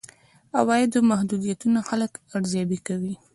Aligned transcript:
عوایدو 0.59 0.99
محدودیتونه 1.11 1.79
خلک 1.89 2.11
ارزيابي 2.37 2.79
کوي. 2.87 3.13